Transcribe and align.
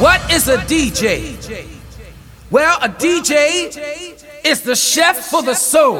What 0.00 0.32
is 0.32 0.48
a 0.48 0.56
DJ? 0.56 1.68
Well, 2.50 2.78
a 2.80 2.88
DJ 2.88 3.76
is 4.46 4.62
the 4.62 4.74
chef 4.74 5.28
for 5.28 5.42
the 5.42 5.52
soul. 5.52 5.98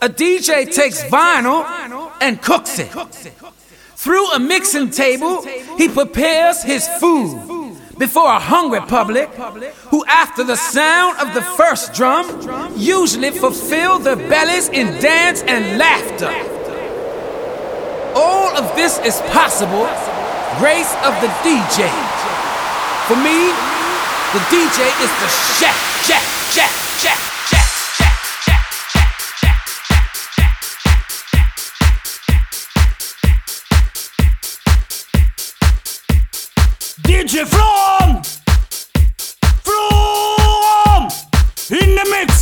A 0.00 0.08
DJ 0.08 0.74
takes 0.74 1.02
vinyl 1.04 1.66
and 2.22 2.40
cooks 2.40 2.78
it. 2.78 2.88
Through 3.96 4.26
a 4.32 4.40
mixing 4.40 4.88
table, 4.88 5.42
he 5.76 5.90
prepares 5.90 6.62
his 6.62 6.88
food 6.98 7.76
before 7.98 8.32
a 8.32 8.38
hungry 8.38 8.80
public 8.80 9.28
who, 9.90 10.02
after 10.06 10.42
the 10.42 10.56
sound 10.56 11.18
of 11.18 11.34
the 11.34 11.42
first 11.42 11.92
drum, 11.92 12.72
usually 12.74 13.32
fulfill 13.32 13.98
their 13.98 14.16
bellies 14.16 14.70
in 14.70 14.86
dance 14.98 15.42
and 15.42 15.76
laughter. 15.76 16.32
All 18.16 18.56
of 18.56 18.74
this 18.76 18.98
is 19.00 19.20
possible 19.30 19.86
grace 20.58 20.94
of 21.04 21.12
the 21.20 21.28
DJ. 21.44 22.21
For 23.08 23.16
me, 23.16 23.50
the 24.32 24.38
DJ 24.48 24.86
is 25.02 25.10
the 25.18 25.28
chef, 25.58 25.76
chef, 26.06 26.22
chef, 26.52 26.72
chef, 27.00 27.20
chef. 27.50 27.72
DJ 37.02 37.44
From! 37.44 38.22
From! 39.64 41.02
In 41.76 41.96
the 41.96 42.04
mix! 42.08 42.41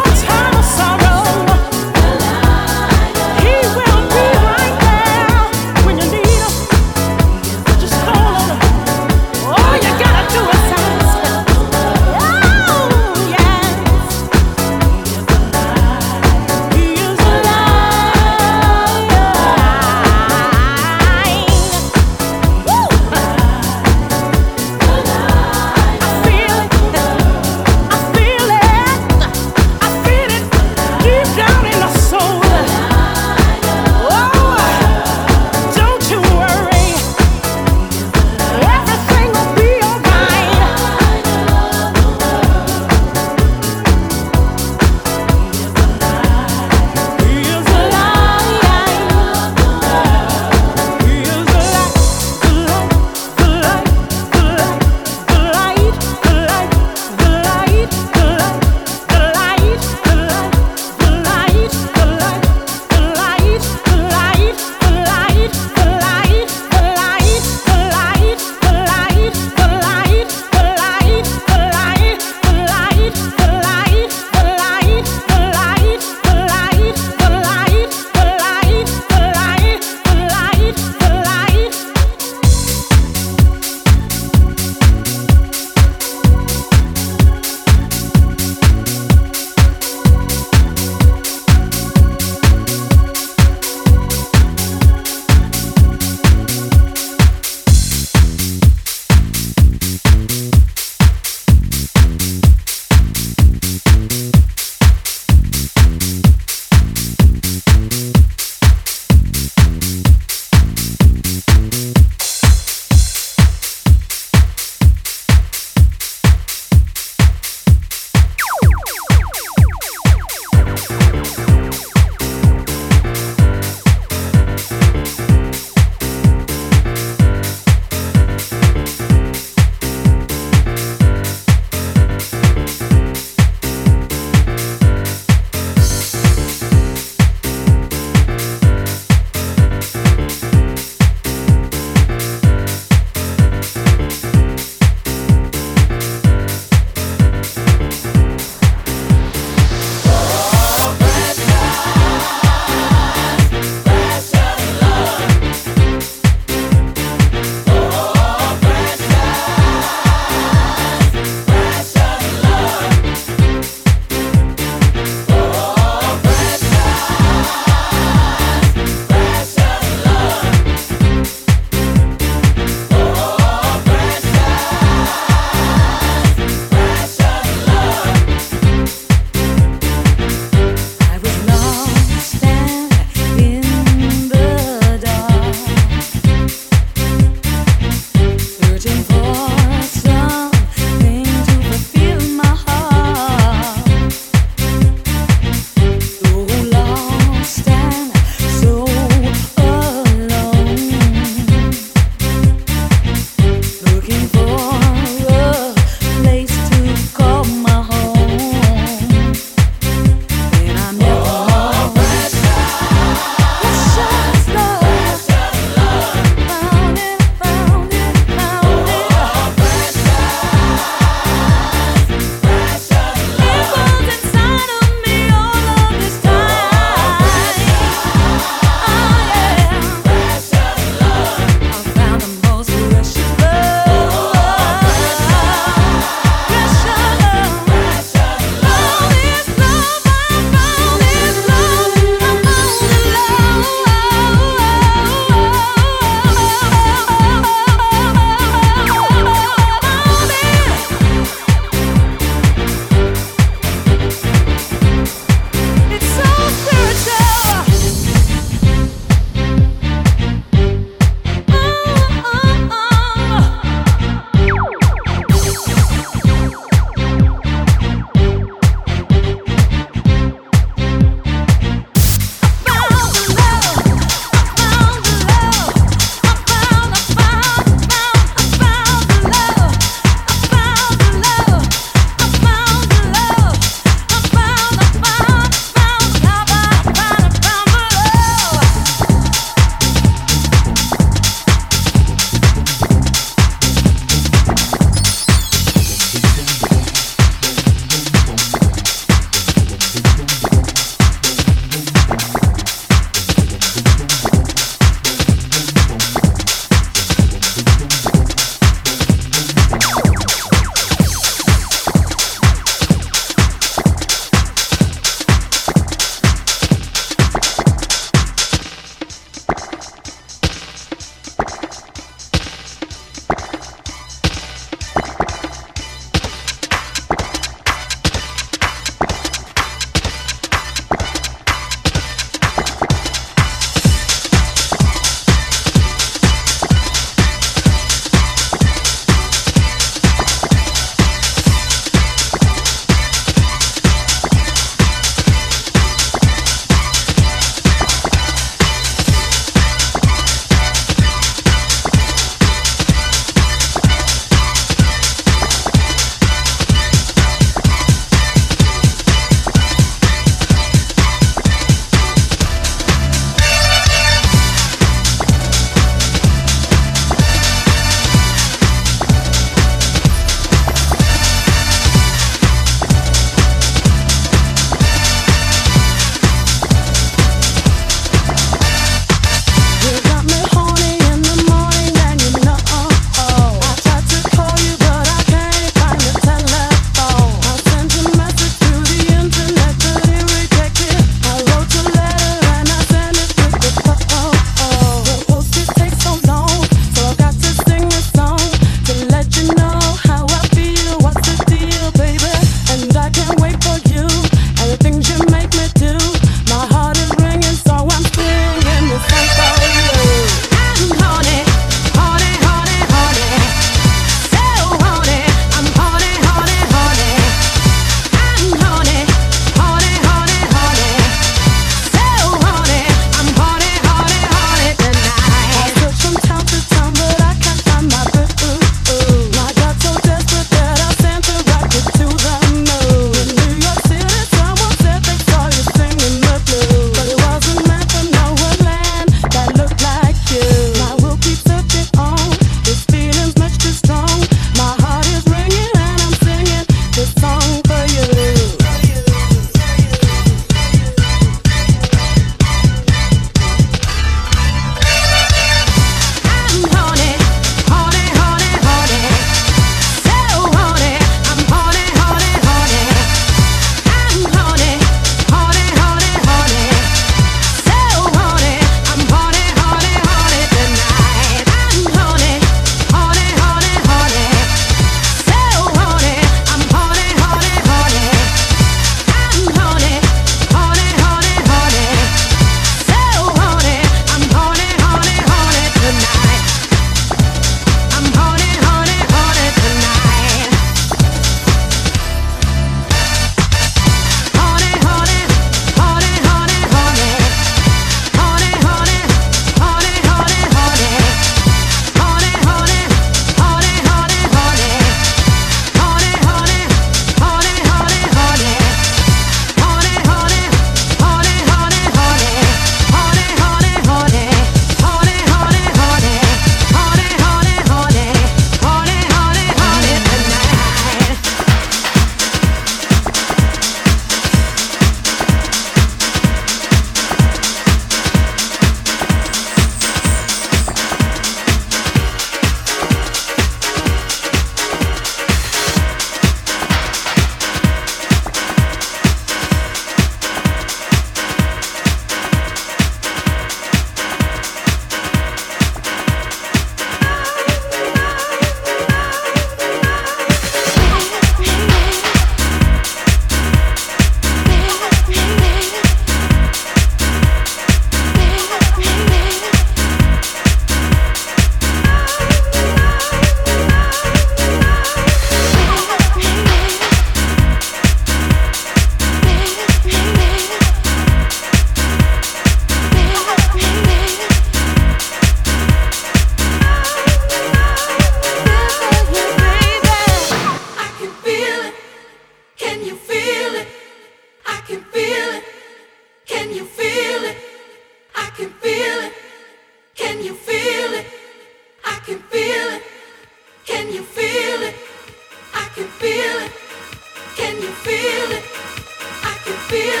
feel 599.71 600.00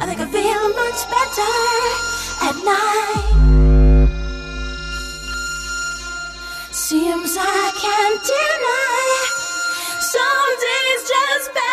I 0.00 0.06
think 0.06 0.18
I 0.18 0.26
feel 0.26 0.68
much 0.82 1.00
better 1.12 1.52
at 2.48 2.56
night. 2.64 3.26
Seems 6.72 7.36
I 7.38 7.70
can't 7.76 8.20
deny. 8.24 9.28
Some 10.00 10.50
days 10.64 11.00
just 11.06 11.52
pass 11.52 11.69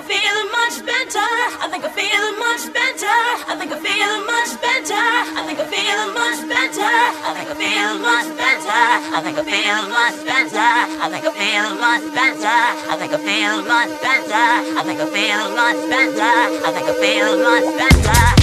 I 0.00 0.02
think 0.02 0.14
I 0.14 0.16
feel 0.16 0.40
much 0.48 0.86
better. 0.86 1.30
I 1.60 1.68
think 1.68 1.84
I 1.84 1.90
feel 1.92 2.24
much 2.40 2.64
better. 2.72 3.20
I 3.44 3.54
think 3.58 3.72
I 3.72 3.78
feel 3.84 4.24
much 4.24 4.52
better. 4.56 4.96
I 4.96 5.44
think 5.44 5.60
I 5.60 5.66
feel 5.68 6.08
much 6.16 6.40
better. 6.48 6.88
I 7.20 7.34
think 7.36 7.48
I 7.50 7.54
feel 7.60 7.92
much 8.00 8.28
better. 8.40 8.80
I 9.12 9.20
think 9.20 9.36
I 9.36 9.44
feel 9.44 9.80
much 9.92 10.16
better. 10.24 10.70
I 11.00 11.08
think 11.12 11.24
I 11.26 11.32
feel 11.36 11.76
much 11.76 12.04
better. 12.16 12.58
I 12.88 12.96
think 12.96 13.12
I 13.12 13.20
feel 13.20 13.56
much 13.68 13.92
better. 14.00 14.48
I 14.72 14.82
think 14.88 15.00
I 15.00 15.06
feel 15.12 15.44
much 15.52 15.80
better. 15.92 16.32
I 16.64 16.72
think 16.72 16.88
I 16.88 16.94
feel 16.96 17.36
much 17.44 17.68
better. 17.76 18.39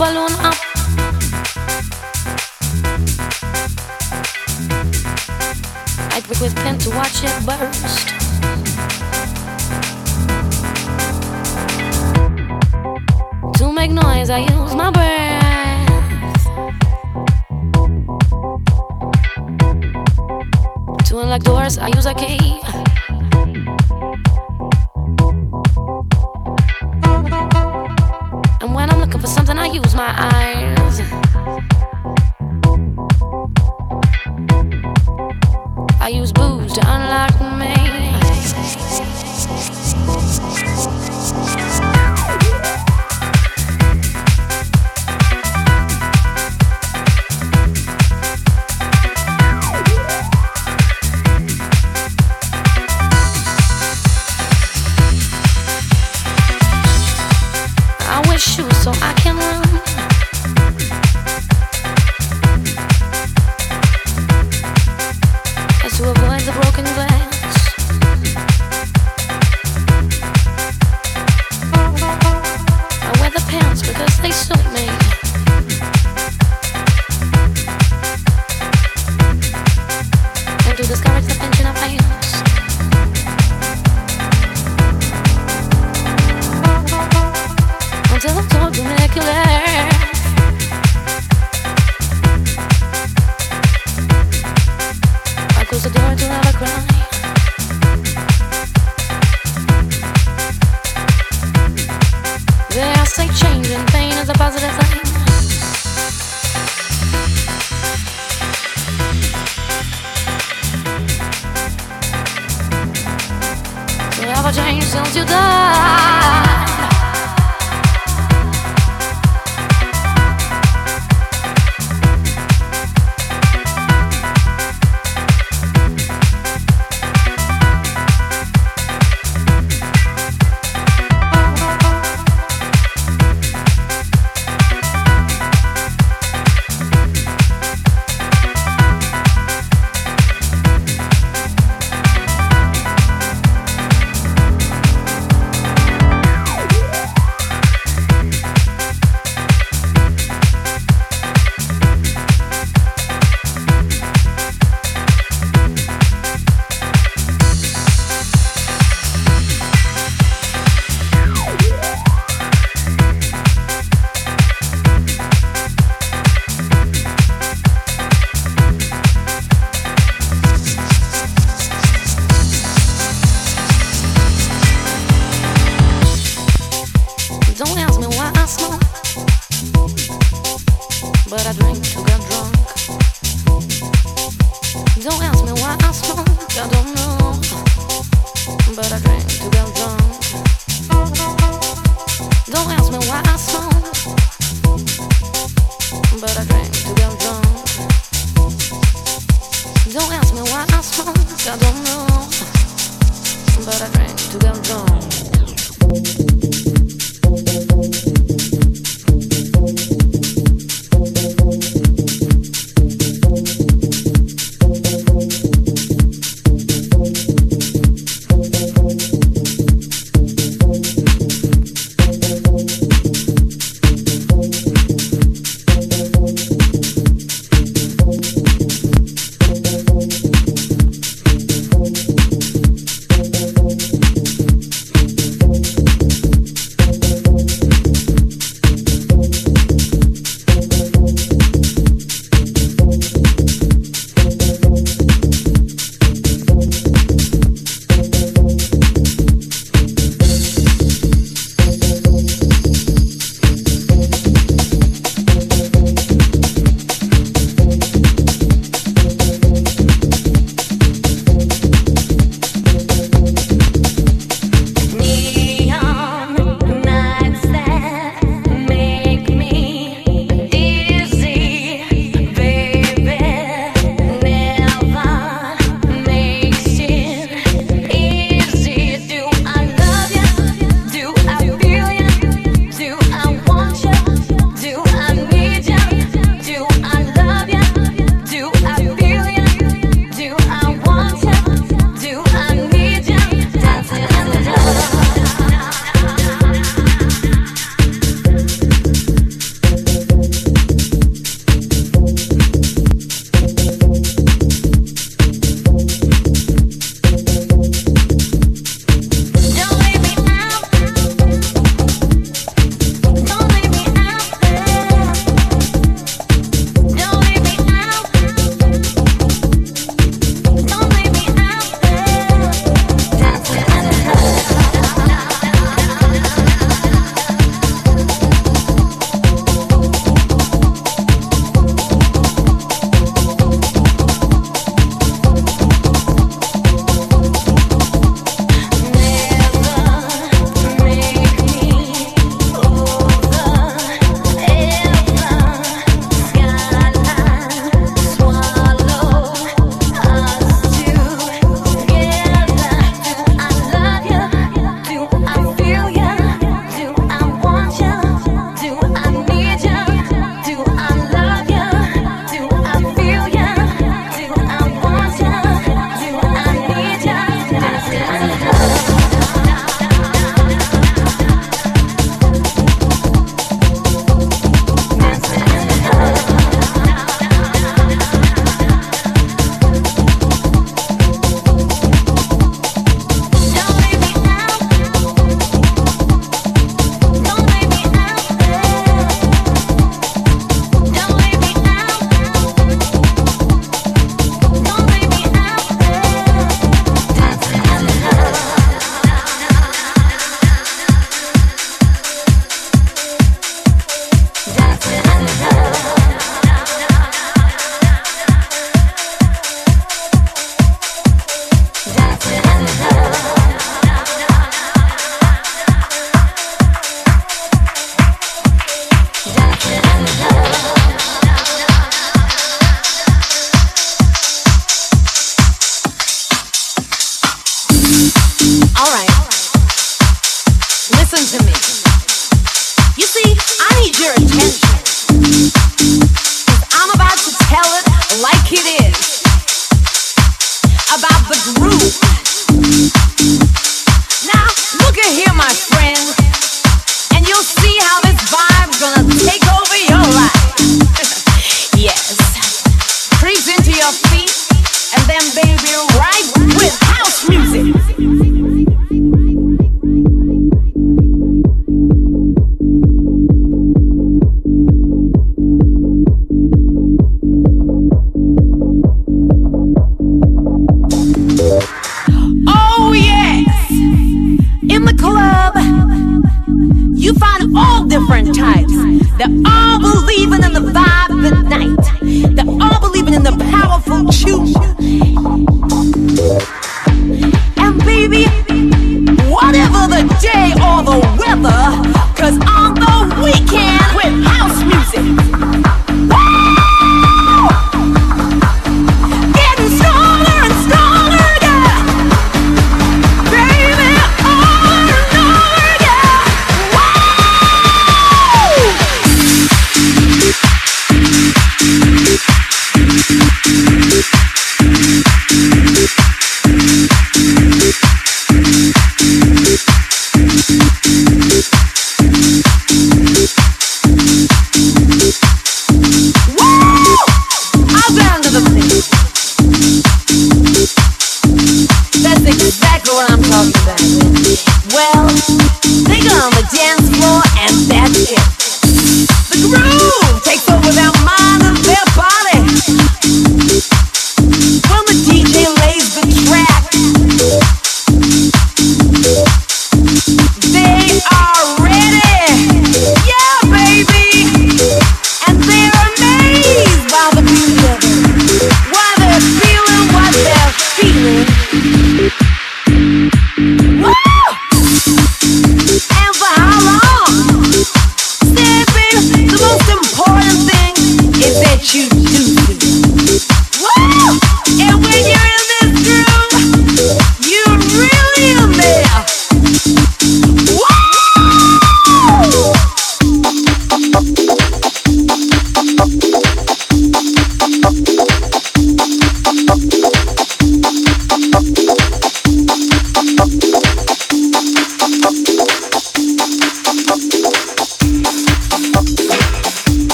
Balloon 0.00 0.49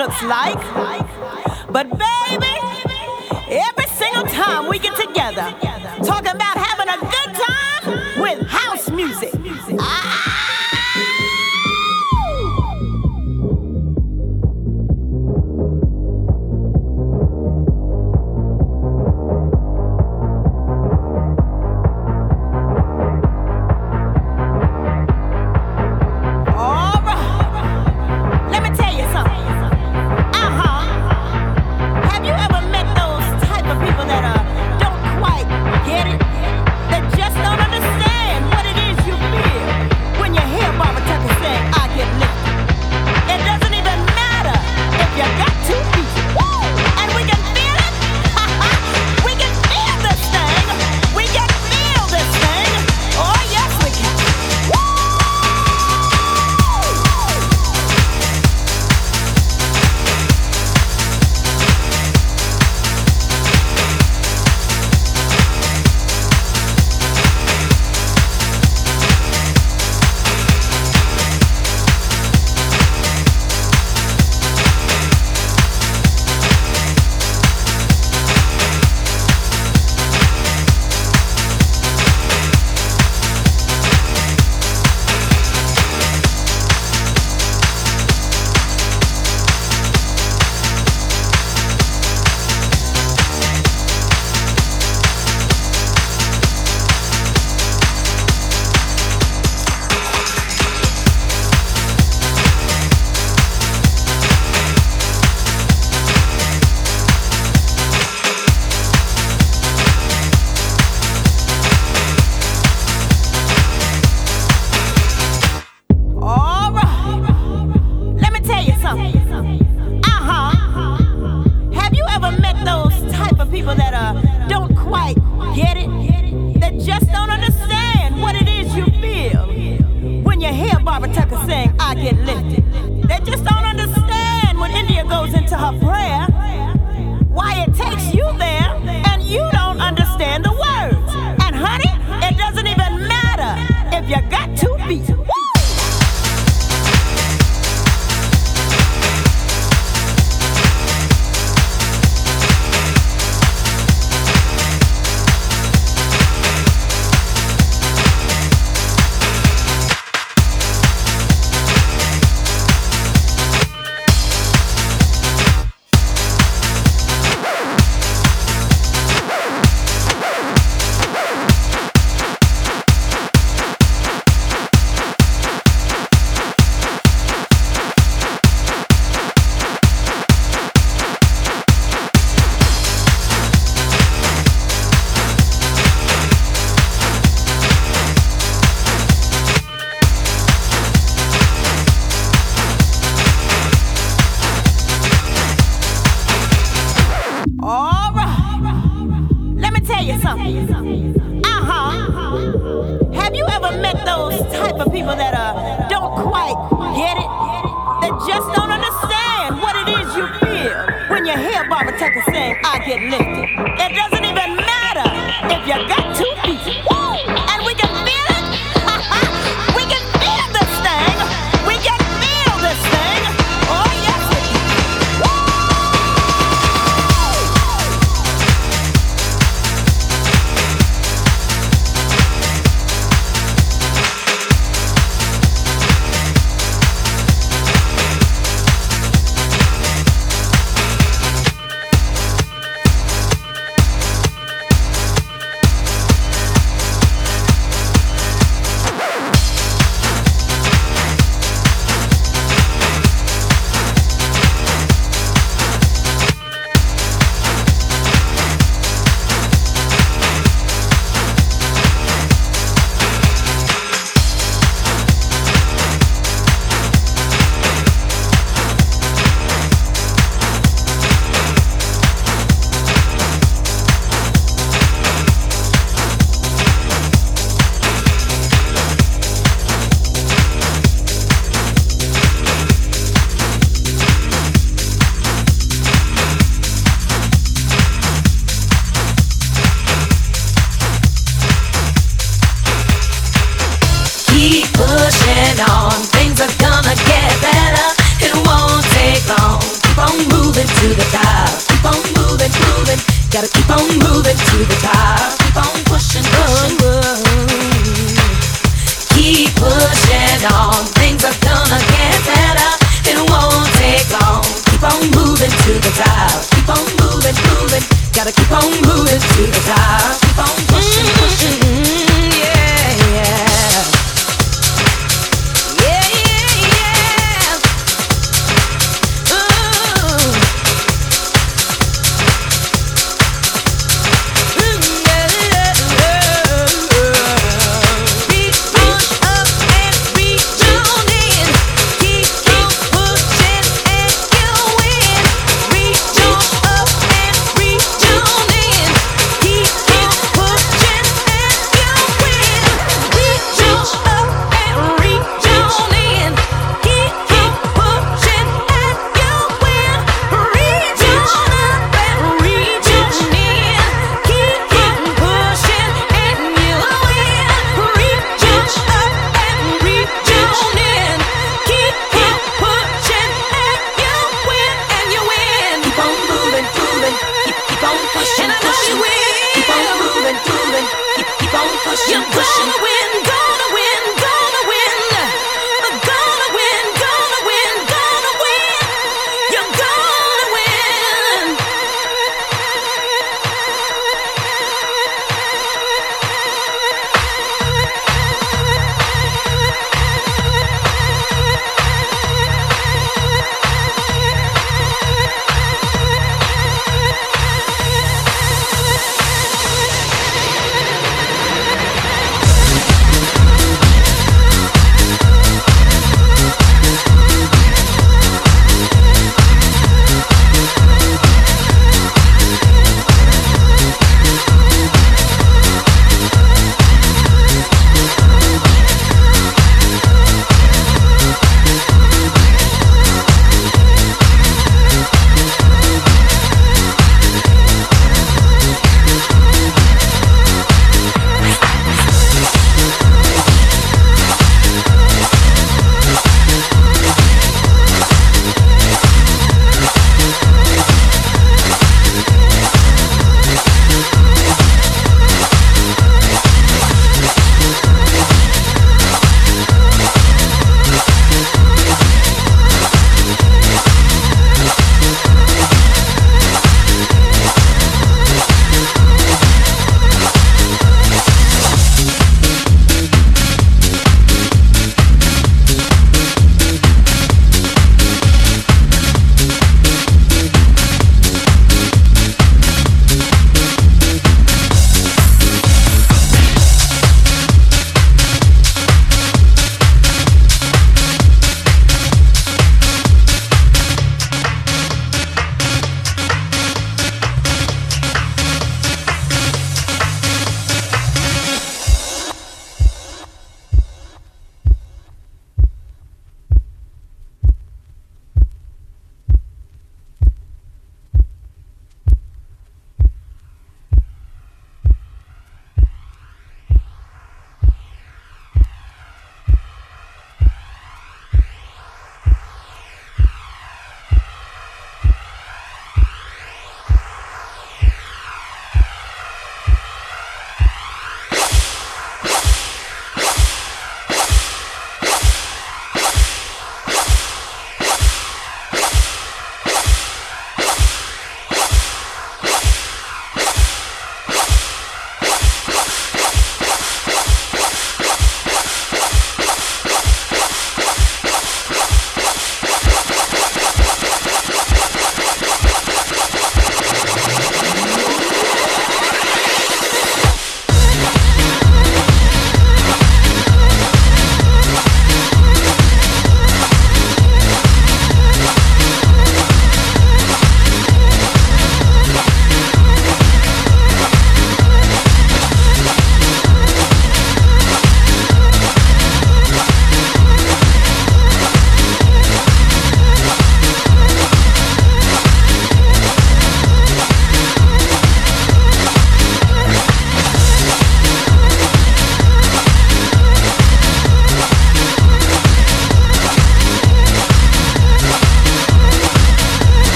looks 0.00 0.22
like. 0.22 0.56
But 1.70 1.90
baby, 1.90 2.54
every 3.50 3.88
single 4.00 4.24
time 4.24 4.66
we 4.66 4.78
get 4.78 4.96
together, 4.96 5.54
talking 6.02 6.32
about 6.32 6.56
how 6.56 6.69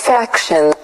Satisfaction. 0.00 0.79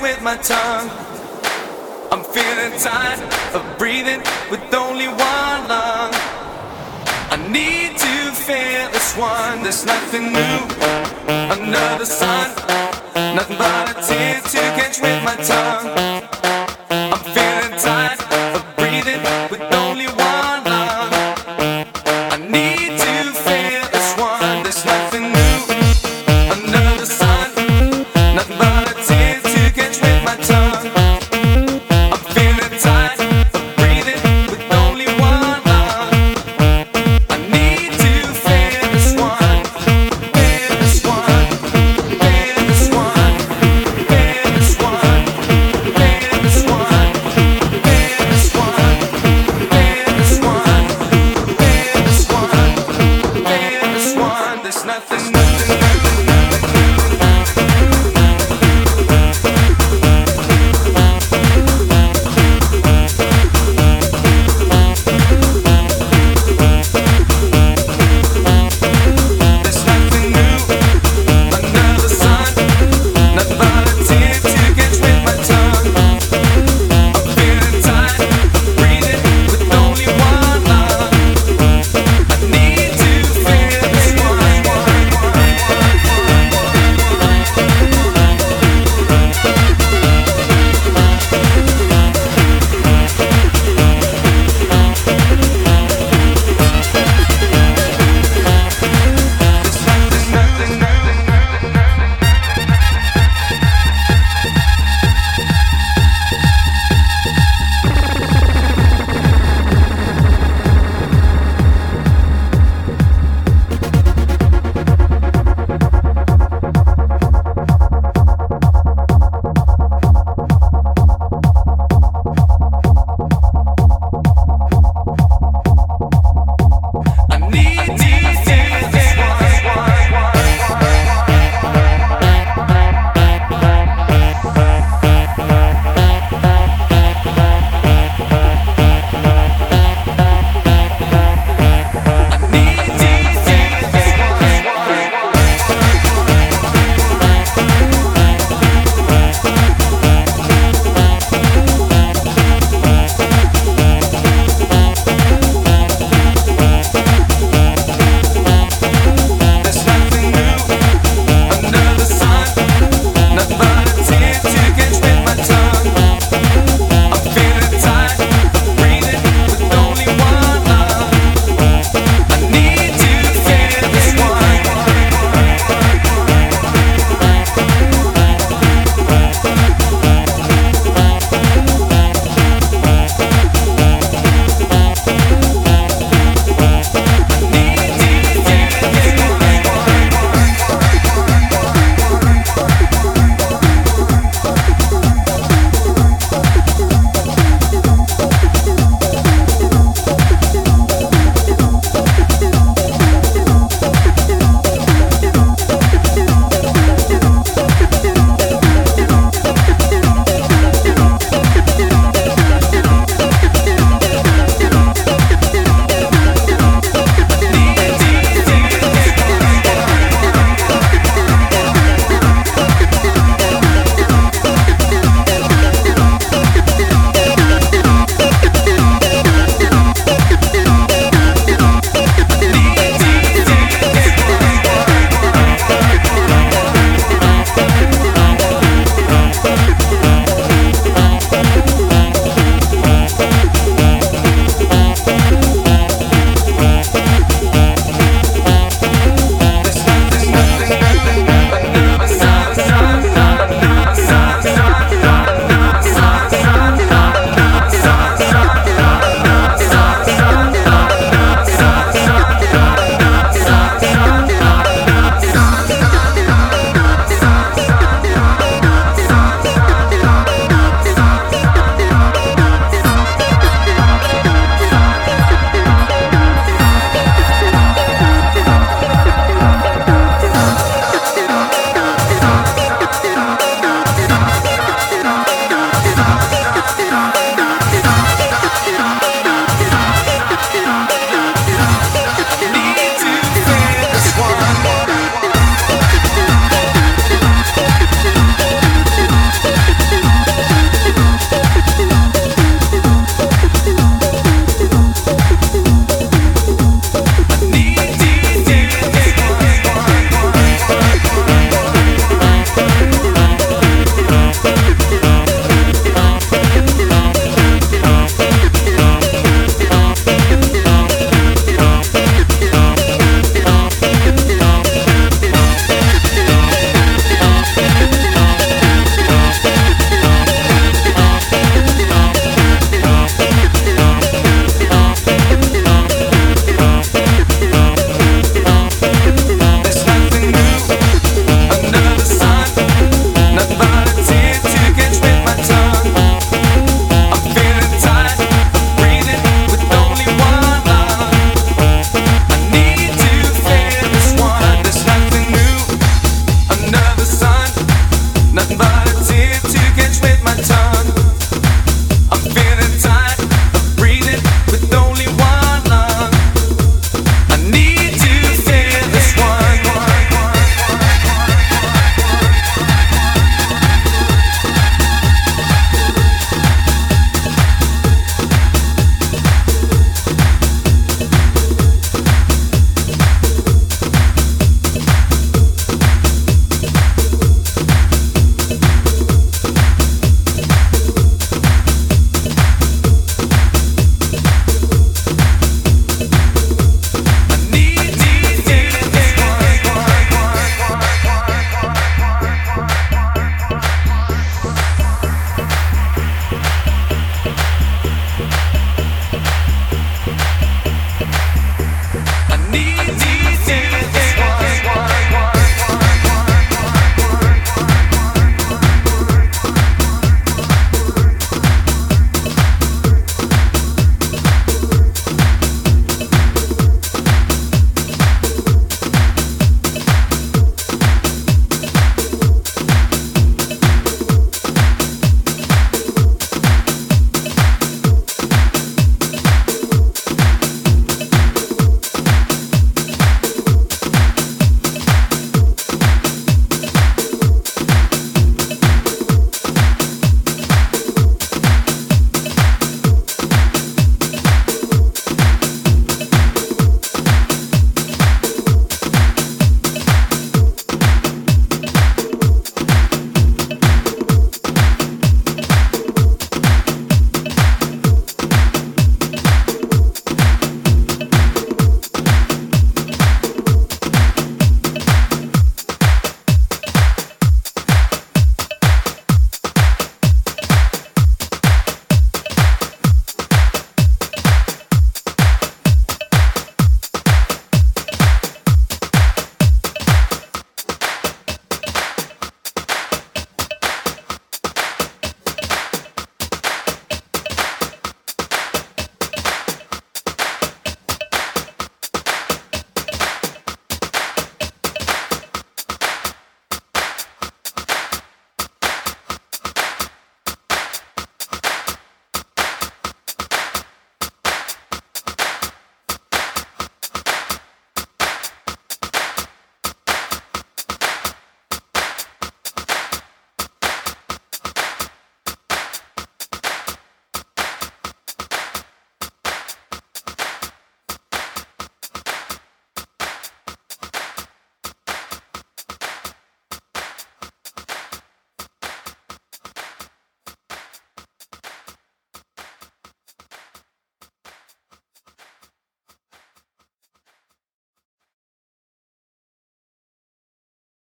With 0.00 0.22
my 0.22 0.36
tongue. 0.36 1.03